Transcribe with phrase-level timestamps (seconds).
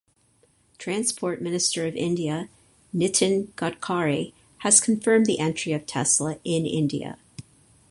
[0.79, 2.49] Transport Minister of India
[2.91, 7.19] Nitin Gadkari has confirmed the entry of Tesla in India.